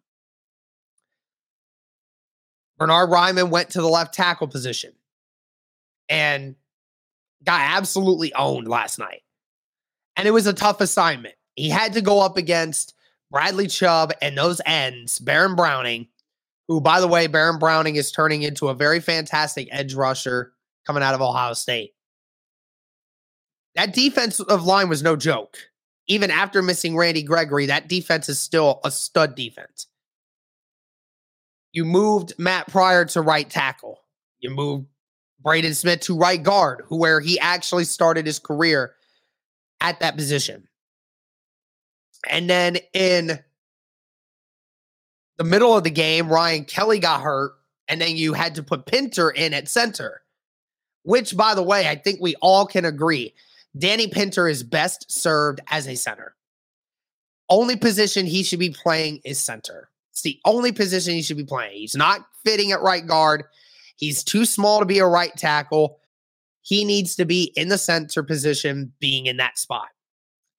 Bernhard 2.80 3.10
Raimann 3.10 3.50
went 3.50 3.70
to 3.70 3.80
the 3.80 3.88
left 3.88 4.14
tackle 4.14 4.48
position 4.48 4.92
and 6.08 6.56
got 7.44 7.60
absolutely 7.60 8.34
owned 8.34 8.66
last 8.66 8.98
night. 8.98 9.22
And 10.16 10.26
it 10.26 10.32
was 10.32 10.46
a 10.46 10.52
tough 10.52 10.80
assignment. 10.80 11.34
He 11.54 11.68
had 11.68 11.92
to 11.92 12.00
go 12.00 12.20
up 12.20 12.36
against 12.36 12.94
Bradley 13.30 13.68
Chubb 13.68 14.12
and 14.20 14.36
those 14.36 14.60
ends, 14.66 15.18
Baron 15.18 15.54
Browning, 15.54 16.08
who, 16.66 16.80
by 16.80 17.00
the 17.00 17.06
way, 17.06 17.26
Baron 17.26 17.58
Browning 17.58 17.96
is 17.96 18.10
turning 18.10 18.42
into 18.42 18.68
a 18.68 18.74
very 18.74 18.98
fantastic 18.98 19.68
edge 19.70 19.94
rusher 19.94 20.52
coming 20.86 21.02
out 21.02 21.14
of 21.14 21.20
Ohio 21.20 21.52
State. 21.52 21.92
That 23.76 23.92
defensive 23.92 24.64
line 24.64 24.88
was 24.88 25.02
no 25.02 25.14
joke 25.14 25.70
even 26.10 26.32
after 26.32 26.60
missing 26.60 26.96
Randy 26.96 27.22
Gregory, 27.22 27.66
that 27.66 27.88
defense 27.88 28.28
is 28.28 28.40
still 28.40 28.80
a 28.84 28.90
stud 28.90 29.36
defense. 29.36 29.86
You 31.72 31.84
moved 31.84 32.34
Matt 32.38 32.68
Pryor 32.68 33.04
to 33.06 33.20
right 33.20 33.48
tackle. 33.48 34.00
You 34.40 34.50
moved 34.50 34.86
Braden 35.40 35.74
Smith 35.74 36.00
to 36.00 36.16
right 36.16 36.42
guard, 36.42 36.82
who 36.86 36.96
where 36.96 37.20
he 37.20 37.38
actually 37.38 37.84
started 37.84 38.26
his 38.26 38.38
career 38.38 38.94
at 39.80 40.00
that 40.00 40.16
position. 40.16 40.68
And 42.28 42.50
then 42.50 42.78
in 42.92 43.38
the 45.38 45.44
middle 45.44 45.76
of 45.76 45.84
the 45.84 45.90
game, 45.90 46.28
Ryan 46.28 46.64
Kelly 46.64 46.98
got 46.98 47.22
hurt, 47.22 47.52
and 47.88 48.00
then 48.00 48.16
you 48.16 48.34
had 48.34 48.56
to 48.56 48.62
put 48.62 48.86
Pinter 48.86 49.30
in 49.30 49.54
at 49.54 49.68
center, 49.68 50.22
which, 51.02 51.36
by 51.36 51.54
the 51.54 51.62
way, 51.62 51.88
I 51.88 51.96
think 51.96 52.20
we 52.20 52.34
all 52.42 52.66
can 52.66 52.84
agree 52.84 53.34
Danny 53.78 54.08
Pinter 54.08 54.48
is 54.48 54.62
best 54.62 55.10
served 55.10 55.60
as 55.70 55.86
a 55.86 55.94
center. 55.94 56.34
Only 57.48 57.76
position 57.76 58.26
he 58.26 58.42
should 58.42 58.58
be 58.58 58.70
playing 58.70 59.20
is 59.24 59.38
center. 59.38 59.89
It's 60.12 60.22
the 60.22 60.38
only 60.44 60.72
position 60.72 61.14
he 61.14 61.22
should 61.22 61.36
be 61.36 61.44
playing. 61.44 61.72
He's 61.76 61.96
not 61.96 62.26
fitting 62.44 62.72
at 62.72 62.82
right 62.82 63.06
guard. 63.06 63.44
He's 63.96 64.24
too 64.24 64.44
small 64.44 64.80
to 64.80 64.86
be 64.86 64.98
a 64.98 65.06
right 65.06 65.34
tackle. 65.36 65.98
He 66.62 66.84
needs 66.84 67.16
to 67.16 67.24
be 67.24 67.52
in 67.56 67.68
the 67.68 67.78
center 67.78 68.22
position, 68.22 68.92
being 69.00 69.26
in 69.26 69.36
that 69.38 69.58
spot. 69.58 69.88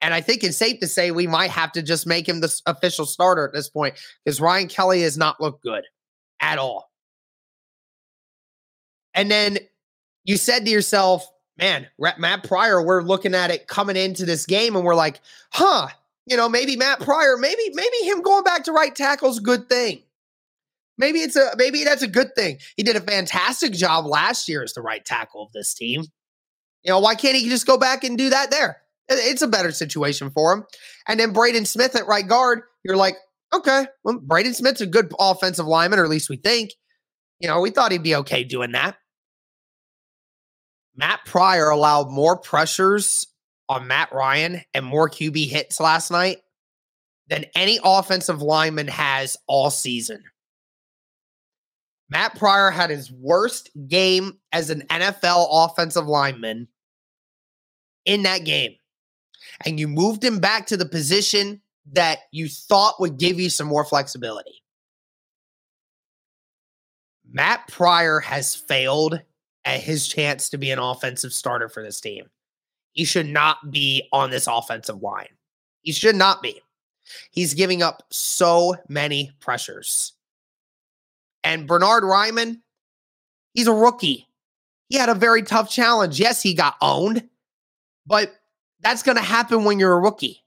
And 0.01 0.13
I 0.13 0.21
think 0.21 0.43
it's 0.43 0.57
safe 0.57 0.79
to 0.79 0.87
say 0.87 1.11
we 1.11 1.27
might 1.27 1.51
have 1.51 1.71
to 1.73 1.83
just 1.83 2.07
make 2.07 2.27
him 2.27 2.39
the 2.41 2.61
official 2.65 3.05
starter 3.05 3.45
at 3.45 3.53
this 3.53 3.69
point 3.69 3.95
because 4.25 4.41
Ryan 4.41 4.67
Kelly 4.67 5.01
has 5.03 5.17
not 5.17 5.39
looked 5.39 5.63
good 5.63 5.83
at 6.39 6.57
all. 6.57 6.89
And 9.13 9.29
then 9.29 9.59
you 10.23 10.37
said 10.37 10.65
to 10.65 10.71
yourself, 10.71 11.27
man, 11.57 11.87
Matt 11.99 12.43
Pryor, 12.43 12.81
we're 12.81 13.03
looking 13.03 13.35
at 13.35 13.51
it 13.51 13.67
coming 13.67 13.95
into 13.95 14.25
this 14.25 14.45
game 14.45 14.75
and 14.75 14.83
we're 14.83 14.95
like, 14.95 15.21
huh, 15.51 15.89
you 16.31 16.37
know, 16.37 16.47
maybe 16.47 16.77
Matt 16.77 17.01
Pryor, 17.01 17.35
maybe, 17.35 17.69
maybe 17.73 17.97
him 18.03 18.21
going 18.21 18.45
back 18.45 18.63
to 18.63 18.71
right 18.71 18.95
tackle 18.95 19.29
is 19.29 19.39
a 19.39 19.41
good 19.41 19.67
thing. 19.67 20.01
Maybe 20.97 21.19
it's 21.19 21.35
a 21.35 21.51
maybe 21.57 21.83
that's 21.83 22.03
a 22.03 22.07
good 22.07 22.35
thing. 22.35 22.59
He 22.77 22.83
did 22.83 22.95
a 22.95 23.01
fantastic 23.01 23.73
job 23.73 24.05
last 24.05 24.47
year 24.47 24.63
as 24.63 24.71
the 24.71 24.81
right 24.81 25.03
tackle 25.03 25.43
of 25.43 25.51
this 25.51 25.73
team. 25.73 26.03
You 26.83 26.91
know, 26.91 26.99
why 27.01 27.15
can't 27.15 27.35
he 27.35 27.49
just 27.49 27.67
go 27.67 27.77
back 27.77 28.05
and 28.05 28.17
do 28.17 28.29
that 28.29 28.49
there? 28.49 28.77
It's 29.09 29.41
a 29.41 29.47
better 29.47 29.73
situation 29.73 30.29
for 30.29 30.53
him. 30.53 30.63
And 31.05 31.19
then 31.19 31.33
Braden 31.33 31.65
Smith 31.65 31.97
at 31.97 32.07
right 32.07 32.25
guard, 32.25 32.61
you're 32.85 32.95
like, 32.95 33.17
okay, 33.53 33.87
well, 34.05 34.17
Braden 34.19 34.53
Smith's 34.53 34.79
a 34.79 34.85
good 34.85 35.13
offensive 35.19 35.65
lineman, 35.65 35.99
or 35.99 36.05
at 36.05 36.09
least 36.09 36.29
we 36.29 36.37
think. 36.37 36.71
You 37.41 37.49
know, 37.49 37.59
we 37.59 37.71
thought 37.71 37.91
he'd 37.91 38.03
be 38.03 38.15
okay 38.15 38.45
doing 38.45 38.71
that. 38.71 38.95
Matt 40.95 41.25
Pryor 41.25 41.69
allowed 41.69 42.09
more 42.09 42.37
pressures 42.37 43.27
on 43.69 43.87
Matt 43.87 44.11
Ryan 44.11 44.61
and 44.73 44.85
more 44.85 45.09
QB 45.09 45.49
hits 45.49 45.79
last 45.79 46.11
night 46.11 46.39
than 47.27 47.45
any 47.55 47.79
offensive 47.83 48.41
lineman 48.41 48.87
has 48.87 49.37
all 49.47 49.69
season. 49.69 50.23
Matt 52.09 52.37
Pryor 52.37 52.71
had 52.71 52.89
his 52.89 53.09
worst 53.09 53.69
game 53.87 54.37
as 54.51 54.69
an 54.69 54.81
NFL 54.89 55.47
offensive 55.49 56.07
lineman 56.07 56.67
in 58.05 58.23
that 58.23 58.43
game. 58.43 58.75
And 59.65 59.79
you 59.79 59.87
moved 59.87 60.23
him 60.23 60.39
back 60.39 60.67
to 60.67 60.77
the 60.77 60.85
position 60.85 61.61
that 61.93 62.19
you 62.31 62.49
thought 62.49 62.99
would 62.99 63.17
give 63.17 63.39
you 63.39 63.49
some 63.49 63.67
more 63.67 63.85
flexibility. 63.85 64.61
Matt 67.31 67.67
Pryor 67.69 68.19
has 68.19 68.55
failed 68.55 69.21
at 69.63 69.79
his 69.79 70.07
chance 70.07 70.49
to 70.49 70.57
be 70.57 70.71
an 70.71 70.79
offensive 70.79 71.31
starter 71.31 71.69
for 71.69 71.81
this 71.81 72.01
team. 72.01 72.25
He 72.93 73.05
should 73.05 73.27
not 73.27 73.71
be 73.71 74.07
on 74.11 74.29
this 74.29 74.47
offensive 74.47 75.01
line. 75.01 75.29
He 75.81 75.91
should 75.91 76.15
not 76.15 76.41
be. 76.41 76.61
He's 77.31 77.53
giving 77.53 77.81
up 77.81 78.03
so 78.09 78.75
many 78.87 79.31
pressures. 79.39 80.13
And 81.43 81.67
Bernhard 81.67 82.03
Raimann, 82.03 82.61
he's 83.53 83.67
a 83.67 83.73
rookie. 83.73 84.27
He 84.89 84.97
had 84.97 85.09
a 85.09 85.15
very 85.15 85.41
tough 85.41 85.69
challenge. 85.69 86.19
Yes, 86.19 86.41
he 86.41 86.53
got 86.53 86.75
owned, 86.81 87.27
but 88.05 88.33
that's 88.81 89.03
going 89.03 89.17
to 89.17 89.23
happen 89.23 89.63
when 89.63 89.79
you're 89.79 89.93
a 89.93 89.99
rookie 89.99 90.43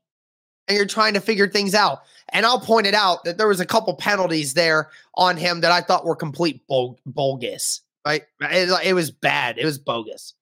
and 0.68 0.76
you're 0.76 0.86
trying 0.86 1.14
to 1.14 1.20
figure 1.20 1.48
things 1.48 1.74
out. 1.74 2.00
And 2.30 2.46
I'll 2.46 2.60
point 2.60 2.86
it 2.86 2.94
out 2.94 3.24
that 3.24 3.38
there 3.38 3.48
was 3.48 3.60
a 3.60 3.66
couple 3.66 3.94
penalties 3.94 4.54
there 4.54 4.90
on 5.16 5.36
him 5.36 5.60
that 5.60 5.72
I 5.72 5.80
thought 5.80 6.04
were 6.04 6.16
complete 6.16 6.62
bogus. 6.68 7.80
Right? 8.06 8.22
It, 8.40 8.86
it 8.86 8.92
was 8.92 9.10
bad. 9.10 9.58
It 9.58 9.64
was 9.64 9.78
bogus. 9.78 10.34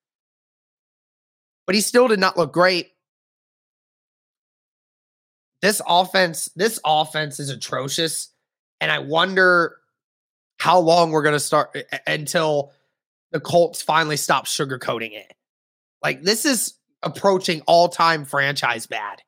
But 1.67 1.75
he 1.75 1.81
still 1.81 2.09
did 2.09 2.19
not 2.19 2.37
look 2.37 2.53
great. 2.53 2.93
This 5.61 5.81
offense, 5.87 6.51
this 6.57 6.81
offense 6.85 7.39
is 7.39 7.51
atrocious. 7.51 8.31
And 8.81 8.91
I 8.91 8.99
wonder 8.99 9.77
how 10.59 10.81
long 10.81 11.11
we're 11.11 11.23
going 11.23 11.35
to 11.35 11.41
start 11.41 11.77
until 12.07 12.73
the 13.31 13.41
Colts 13.41 13.81
finally 13.81 14.17
stop 14.17 14.47
sugarcoating 14.47 15.13
it. 15.13 15.33
Like 16.03 16.23
this 16.23 16.45
is 16.45 16.75
approaching 17.03 17.63
all-time 17.67 18.25
franchise 18.25 18.87
bad. 18.87 19.23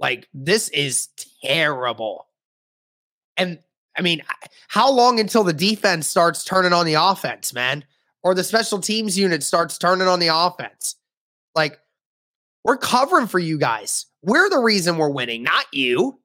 Like 0.00 0.28
this 0.32 0.68
is 0.68 1.08
terrible. 1.44 2.26
And 3.36 3.58
I 3.96 4.02
mean, 4.02 4.22
how 4.68 4.90
long 4.92 5.18
until 5.18 5.42
the 5.42 5.52
defense 5.52 6.06
starts 6.08 6.44
turning 6.44 6.72
on 6.72 6.86
the 6.86 6.94
offense, 6.94 7.52
man? 7.52 7.84
Or 8.22 8.34
the 8.34 8.44
special 8.44 8.78
teams 8.78 9.18
unit 9.18 9.42
starts 9.42 9.76
turning 9.76 10.06
on 10.06 10.20
the 10.20 10.28
offense? 10.28 10.96
Like, 11.54 11.78
we're 12.64 12.76
covering 12.76 13.26
for 13.26 13.38
you 13.38 13.58
guys. 13.58 14.06
We're 14.22 14.50
the 14.50 14.58
reason 14.58 14.96
we're 14.98 15.10
winning, 15.10 15.42
not 15.42 15.66
you. 15.72 16.18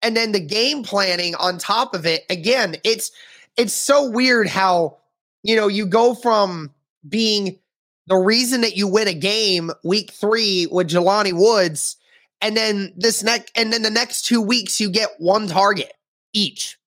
And 0.00 0.16
then 0.16 0.32
the 0.32 0.40
game 0.40 0.82
planning 0.82 1.34
on 1.36 1.58
top 1.58 1.94
of 1.94 2.06
it, 2.06 2.24
again, 2.28 2.76
it's 2.84 3.12
it's 3.56 3.74
so 3.74 4.08
weird 4.08 4.48
how 4.48 4.98
you 5.42 5.56
know 5.56 5.68
you 5.68 5.86
go 5.86 6.14
from 6.14 6.70
being 7.08 7.58
the 8.06 8.16
reason 8.16 8.62
that 8.62 8.76
you 8.76 8.88
win 8.88 9.08
a 9.08 9.14
game 9.14 9.70
week 9.84 10.10
three 10.10 10.66
with 10.70 10.88
Jelani 10.88 11.32
Woods 11.32 11.96
and 12.40 12.56
then 12.56 12.92
this 12.96 13.22
next 13.22 13.52
and 13.54 13.72
then 13.72 13.82
the 13.82 13.90
next 13.90 14.22
two 14.22 14.40
weeks 14.40 14.80
you 14.80 14.90
get 14.90 15.10
one 15.18 15.48
target 15.48 15.92
each. 16.32 16.78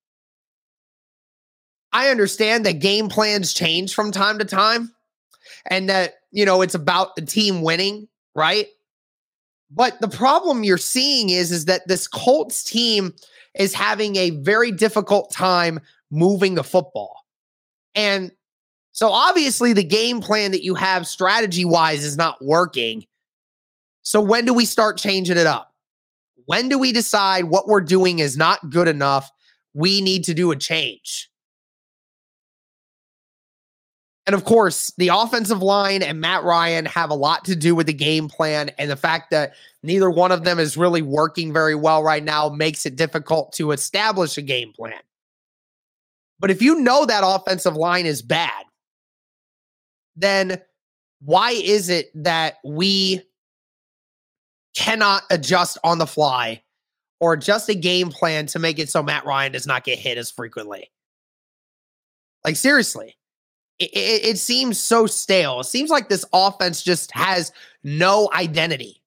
I 1.93 2.09
understand 2.09 2.65
that 2.65 2.79
game 2.79 3.07
plans 3.07 3.53
change 3.53 3.93
from 3.93 4.11
time 4.11 4.39
to 4.39 4.45
time 4.45 4.94
and 5.65 5.89
that, 5.89 6.15
you 6.31 6.45
know, 6.45 6.61
it's 6.61 6.75
about 6.75 7.15
the 7.15 7.21
team 7.21 7.61
winning, 7.61 8.07
right? 8.35 8.67
But 9.71 9.99
the 9.99 10.07
problem 10.07 10.63
you're 10.63 10.77
seeing 10.77 11.29
is 11.29 11.51
is 11.51 11.65
that 11.65 11.87
this 11.87 12.07
Colts 12.07 12.63
team 12.63 13.13
is 13.55 13.73
having 13.73 14.15
a 14.15 14.29
very 14.31 14.71
difficult 14.71 15.31
time 15.31 15.79
moving 16.11 16.55
the 16.55 16.63
football. 16.63 17.25
And 17.95 18.31
so 18.91 19.09
obviously 19.09 19.73
the 19.73 19.83
game 19.83 20.21
plan 20.21 20.51
that 20.51 20.63
you 20.63 20.75
have 20.75 21.07
strategy 21.07 21.65
wise 21.65 22.03
is 22.03 22.15
not 22.15 22.43
working. 22.43 23.05
So 24.03 24.21
when 24.21 24.45
do 24.45 24.53
we 24.53 24.65
start 24.65 24.97
changing 24.97 25.37
it 25.37 25.47
up? 25.47 25.73
When 26.45 26.69
do 26.69 26.77
we 26.77 26.91
decide 26.91 27.45
what 27.45 27.67
we're 27.67 27.81
doing 27.81 28.19
is 28.19 28.37
not 28.37 28.69
good 28.69 28.87
enough? 28.87 29.31
We 29.73 29.99
need 29.99 30.23
to 30.25 30.33
do 30.33 30.51
a 30.51 30.55
change. 30.55 31.29
And 34.27 34.33
of 34.33 34.43
course, 34.43 34.91
the 34.97 35.09
offensive 35.09 35.61
line 35.61 36.01
and 36.01 36.19
Matt 36.19 36.43
Ryan 36.43 36.85
have 36.85 37.11
a 37.11 37.15
lot 37.15 37.45
to 37.45 37.55
do 37.55 37.75
with 37.75 37.85
the 37.85 37.93
game 37.93 38.27
plan. 38.27 38.71
And 38.79 38.89
the 38.89 38.95
fact 38.95 39.29
that 39.31 39.53
neither 39.83 40.09
one 40.09 40.31
of 40.31 40.43
them 40.43 40.57
is 40.57 40.77
really 40.77 41.03
working 41.03 41.53
very 41.53 41.75
well 41.75 42.01
right 42.01 42.23
now 42.23 42.49
makes 42.49 42.85
it 42.87 42.95
difficult 42.95 43.53
to 43.53 43.71
establish 43.71 44.37
a 44.37 44.41
game 44.41 44.73
plan. 44.73 44.99
But 46.39 46.49
if 46.49 46.61
you 46.61 46.79
know 46.79 47.05
that 47.05 47.23
offensive 47.25 47.75
line 47.75 48.07
is 48.07 48.21
bad, 48.23 48.65
then 50.15 50.59
why 51.21 51.51
is 51.51 51.89
it 51.89 52.09
that 52.15 52.55
we 52.63 53.21
cannot 54.75 55.23
adjust 55.29 55.77
on 55.83 55.97
the 55.97 56.07
fly 56.07 56.61
or 57.19 57.33
adjust 57.33 57.69
a 57.69 57.75
game 57.75 58.09
plan 58.09 58.45
to 58.47 58.59
make 58.59 58.77
it 58.77 58.89
so 58.89 59.01
Matt 59.01 59.25
Ryan 59.25 59.53
does 59.53 59.65
not 59.65 59.83
get 59.83 59.97
hit 59.97 60.17
as 60.17 60.31
frequently. 60.31 60.91
Like, 62.43 62.57
seriously, 62.57 63.15
it, 63.79 63.89
it, 63.93 64.25
it, 64.25 64.37
seems 64.39 64.79
so 64.79 65.05
stale. 65.05 65.59
It 65.59 65.65
seems 65.65 65.89
like 65.89 66.07
this 66.07 66.25
offense 66.31 66.81
just 66.81 67.11
has 67.11 67.51
no 67.83 68.29
identity. 68.33 69.01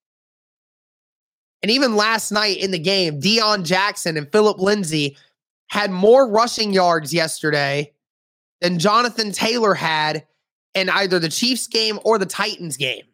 And 1.63 1.71
even 1.71 1.97
last 1.97 2.31
night 2.31 2.59
in 2.59 2.71
the 2.71 2.79
game, 2.79 3.21
Deon 3.21 3.65
Jackson 3.65 4.17
and 4.17 4.31
Phillip 4.31 4.59
Lindsay 4.59 5.17
had 5.69 5.91
more 5.91 6.29
rushing 6.29 6.73
yards 6.73 7.13
yesterday 7.13 7.93
than 8.61 8.79
Jonathan 8.79 9.33
Taylor 9.33 9.75
had 9.75 10.27
in 10.75 10.89
either 10.91 11.19
the 11.19 11.29
Chiefs 11.29 11.67
game 11.67 11.99
or 12.05 12.19
the 12.19 12.27
Titans 12.27 12.77
game. 12.77 13.05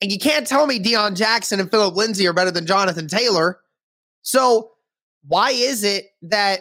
And 0.00 0.10
you 0.10 0.18
can't 0.18 0.46
tell 0.46 0.66
me 0.66 0.80
Deon 0.80 1.16
Jackson 1.16 1.60
and 1.60 1.70
Phillip 1.70 1.94
Lindsay 1.94 2.26
are 2.26 2.32
better 2.32 2.50
than 2.50 2.66
Jonathan 2.66 3.06
Taylor. 3.06 3.60
So 4.22 4.72
why 5.26 5.50
is 5.50 5.84
it 5.84 6.06
that 6.22 6.60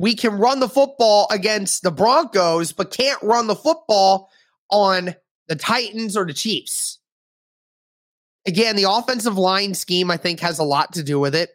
we 0.00 0.16
can 0.16 0.38
run 0.38 0.60
the 0.60 0.68
football 0.68 1.26
against 1.30 1.82
the 1.82 1.90
Broncos, 1.90 2.72
but 2.72 2.90
can't 2.90 3.22
run 3.22 3.48
the 3.48 3.54
football 3.54 4.30
on 4.70 5.14
the 5.46 5.56
Titans 5.56 6.16
or 6.16 6.24
the 6.24 6.32
Chiefs? 6.32 7.00
Again, 8.46 8.76
the 8.76 8.90
offensive 8.90 9.36
line 9.36 9.74
scheme, 9.74 10.10
I 10.10 10.16
think, 10.16 10.40
has 10.40 10.58
a 10.58 10.64
lot 10.64 10.94
to 10.94 11.02
do 11.02 11.20
with 11.20 11.34
it. 11.34 11.50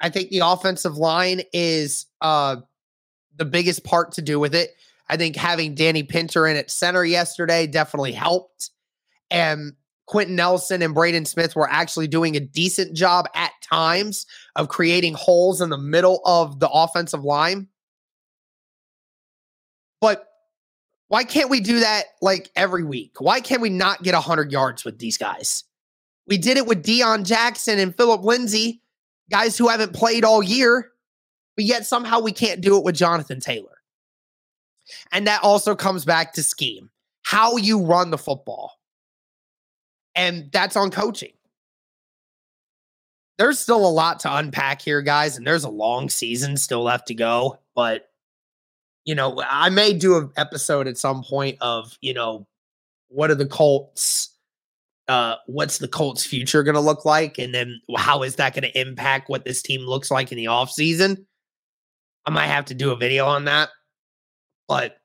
I 0.00 0.10
think 0.10 0.30
the 0.30 0.40
offensive 0.40 0.96
line 0.96 1.42
is 1.52 2.06
uh, 2.20 2.56
the 3.36 3.44
biggest 3.44 3.84
part 3.84 4.10
to 4.14 4.22
do 4.22 4.40
with 4.40 4.52
it. 4.52 4.70
I 5.08 5.16
think 5.16 5.36
having 5.36 5.76
Danny 5.76 6.02
Pinter 6.02 6.48
in 6.48 6.56
at 6.56 6.68
center 6.68 7.04
yesterday 7.04 7.68
definitely 7.68 8.10
helped. 8.10 8.70
And 9.30 9.74
Quenton 10.06 10.34
Nelson 10.34 10.82
and 10.82 10.94
Braden 10.94 11.26
Smith 11.26 11.54
were 11.54 11.70
actually 11.70 12.08
doing 12.08 12.34
a 12.34 12.40
decent 12.40 12.96
job 12.96 13.28
at 13.36 13.52
times 13.62 14.26
of 14.56 14.68
creating 14.68 15.14
holes 15.14 15.60
in 15.60 15.70
the 15.70 15.78
middle 15.78 16.20
of 16.24 16.58
the 16.58 16.68
offensive 16.68 17.22
line. 17.24 17.68
But 20.00 20.26
Why 21.08 21.24
can't 21.24 21.50
we 21.50 21.60
do 21.60 21.80
that 21.80 22.04
like 22.20 22.50
every 22.56 22.84
week? 22.84 23.20
Why 23.20 23.40
can't 23.40 23.62
we 23.62 23.70
not 23.70 24.02
get 24.02 24.14
100 24.14 24.50
yards 24.50 24.84
with 24.84 24.98
these 24.98 25.18
guys? 25.18 25.64
We 26.26 26.38
did 26.38 26.56
it 26.56 26.66
with 26.66 26.84
Deon 26.84 27.24
Jackson 27.24 27.78
and 27.78 27.96
Phillip 27.96 28.24
Lindsay, 28.24 28.82
guys 29.30 29.56
who 29.56 29.68
haven't 29.68 29.92
played 29.92 30.24
all 30.24 30.42
year, 30.42 30.90
but 31.54 31.64
yet 31.64 31.86
somehow 31.86 32.20
we 32.20 32.32
can't 32.32 32.60
do 32.60 32.76
it 32.76 32.84
with 32.84 32.96
Jonathan 32.96 33.38
Taylor. 33.38 33.78
And 35.12 35.26
that 35.28 35.44
also 35.44 35.76
comes 35.76 36.04
back 36.04 36.32
to 36.34 36.42
scheme, 36.42 36.90
how 37.22 37.56
you 37.56 37.84
run 37.84 38.10
the 38.10 38.18
football. 38.18 38.72
And 40.16 40.50
that's 40.50 40.76
on 40.76 40.90
coaching. 40.90 41.32
There's 43.38 43.58
still 43.58 43.86
a 43.86 43.88
lot 43.88 44.20
to 44.20 44.34
unpack 44.34 44.80
here, 44.80 45.02
guys, 45.02 45.36
and 45.36 45.46
there's 45.46 45.64
a 45.64 45.70
long 45.70 46.08
season 46.08 46.56
still 46.56 46.82
left 46.82 47.08
to 47.08 47.14
go. 47.14 47.58
But, 47.74 48.08
you 49.04 49.14
know, 49.14 49.42
I 49.46 49.68
may 49.68 49.92
do 49.92 50.16
an 50.16 50.30
episode 50.36 50.86
at 50.86 50.96
some 50.96 51.22
point 51.22 51.58
of, 51.60 51.96
you 52.00 52.14
know, 52.14 52.46
what 53.08 53.30
are 53.30 53.34
the 53.34 53.46
Colts? 53.46 54.30
Uh, 55.06 55.36
what's 55.46 55.78
the 55.78 55.86
Colts 55.86 56.24
future 56.24 56.62
going 56.62 56.74
to 56.74 56.80
look 56.80 57.04
like? 57.04 57.38
And 57.38 57.54
then 57.54 57.80
how 57.96 58.22
is 58.22 58.36
that 58.36 58.54
going 58.54 58.64
to 58.64 58.80
impact 58.80 59.28
what 59.28 59.44
this 59.44 59.62
team 59.62 59.82
looks 59.82 60.10
like 60.10 60.32
in 60.32 60.36
the 60.36 60.46
offseason? 60.46 61.26
I 62.24 62.30
might 62.30 62.48
have 62.48 62.64
to 62.66 62.74
do 62.74 62.90
a 62.90 62.96
video 62.96 63.26
on 63.26 63.44
that. 63.44 63.68
But 64.66 64.96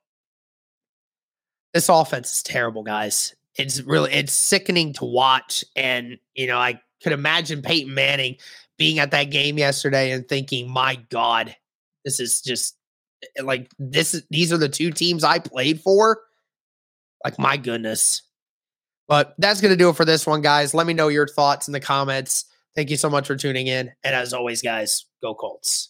this 1.74 1.90
offense 1.90 2.34
is 2.34 2.44
terrible, 2.44 2.84
guys. 2.84 3.36
It's 3.58 3.82
really 3.82 4.12
it's 4.12 4.34
sickening 4.34 4.94
to 4.94 5.06
watch. 5.06 5.64
And, 5.76 6.18
you 6.34 6.48
know, 6.48 6.58
I 6.58 6.82
could 7.02 7.14
imagine 7.14 7.62
Peyton 7.62 7.94
Manning 7.94 8.38
being 8.78 9.00
at 9.00 9.12
that 9.12 9.26
game 9.26 9.58
yesterday 9.58 10.12
and 10.12 10.28
thinking, 10.28 10.70
my 10.70 10.96
God, 11.10 11.56
this 12.06 12.20
is 12.20 12.42
just 12.42 12.76
eh, 13.38 13.44
like 13.44 13.70
this 13.78 14.22
these 14.30 14.52
are 14.52 14.58
the 14.58 14.70
two 14.70 14.92
teams 14.92 15.24
I 15.24 15.40
played 15.40 15.82
for. 15.82 16.22
Like, 17.24 17.38
my 17.38 17.58
goodness. 17.58 18.24
But 19.08 19.36
that's 19.38 19.62
going 19.62 19.72
to 19.74 19.78
do 19.78 19.90
it 19.90 19.96
for 19.96 20.06
this 20.06 20.26
one, 20.26 20.42
guys. 20.42 20.74
Let 20.74 20.88
me 20.88 20.94
know 20.94 21.10
your 21.10 21.28
thoughts 21.28 21.68
in 21.68 21.74
the 21.74 21.80
comments. 21.80 22.46
Thank 22.76 22.90
you 22.90 22.98
so 22.98 23.10
much 23.10 23.28
for 23.28 23.36
tuning 23.36 23.68
in. 23.68 23.92
And 24.04 24.16
as 24.16 24.34
always, 24.34 24.62
guys, 24.62 25.06
go 25.22 25.36
Colts. 25.36 25.90